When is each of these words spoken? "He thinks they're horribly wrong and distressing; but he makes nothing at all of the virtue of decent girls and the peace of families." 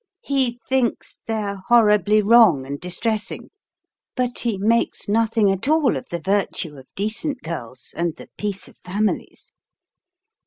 "He 0.23 0.59
thinks 0.67 1.19
they're 1.27 1.57
horribly 1.67 2.23
wrong 2.23 2.65
and 2.65 2.79
distressing; 2.79 3.51
but 4.15 4.39
he 4.39 4.57
makes 4.57 5.07
nothing 5.07 5.51
at 5.51 5.67
all 5.67 5.95
of 5.95 6.07
the 6.09 6.17
virtue 6.17 6.75
of 6.75 6.87
decent 6.95 7.43
girls 7.43 7.93
and 7.95 8.15
the 8.15 8.27
peace 8.35 8.67
of 8.67 8.77
families." 8.77 9.51